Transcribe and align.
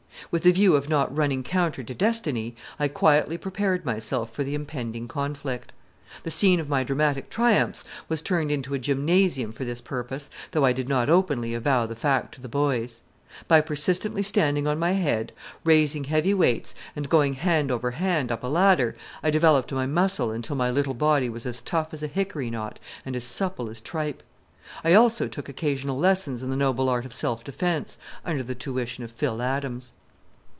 With 0.29 0.43
the 0.43 0.53
view 0.53 0.77
of 0.77 0.87
not 0.87 1.13
running 1.13 1.43
counter 1.43 1.83
to 1.83 1.93
destiny, 1.93 2.55
I 2.79 2.87
quietly 2.87 3.37
prepared 3.37 3.83
myself 3.83 4.31
for 4.31 4.45
the 4.45 4.55
impending 4.55 5.09
conflict. 5.09 5.73
The 6.23 6.31
scene 6.31 6.57
of 6.61 6.69
my 6.69 6.85
dramatic 6.85 7.29
triumphs 7.29 7.83
was 8.07 8.21
turned 8.21 8.49
into 8.49 8.73
a 8.73 8.79
gymnasium 8.79 9.51
for 9.51 9.65
this 9.65 9.81
purpose, 9.81 10.29
though 10.51 10.63
I 10.63 10.71
did 10.71 10.87
not 10.87 11.09
openly 11.09 11.53
avow 11.53 11.85
the 11.85 11.97
fact 11.97 12.33
to 12.35 12.41
the 12.41 12.47
boys. 12.47 13.01
By 13.49 13.59
persistently 13.59 14.23
standing 14.23 14.67
on 14.67 14.79
my 14.79 14.93
head, 14.93 15.33
raising 15.65 16.05
heavy 16.05 16.33
weights, 16.33 16.73
and 16.95 17.09
going 17.09 17.33
hand 17.33 17.69
over 17.69 17.91
hand 17.91 18.31
up 18.31 18.41
a 18.41 18.47
ladder, 18.47 18.95
I 19.21 19.31
developed 19.31 19.73
my 19.73 19.85
muscle 19.87 20.31
until 20.31 20.55
my 20.55 20.71
little 20.71 20.93
body 20.93 21.27
was 21.27 21.45
as 21.45 21.61
tough 21.61 21.93
as 21.93 22.03
a 22.03 22.07
hickory 22.07 22.49
knot 22.49 22.79
and 23.05 23.17
as 23.17 23.25
supple 23.25 23.69
as 23.69 23.81
tripe. 23.81 24.23
I 24.81 24.93
also 24.93 25.27
took 25.27 25.49
occasional 25.49 25.97
lessons 25.99 26.41
in 26.41 26.49
the 26.49 26.55
noble 26.55 26.87
art 26.87 27.03
of 27.05 27.13
self 27.13 27.43
defence, 27.43 27.97
under 28.23 28.43
the 28.43 28.55
tuition 28.55 29.03
of 29.03 29.11
Phil 29.11 29.41
Adams. 29.41 29.91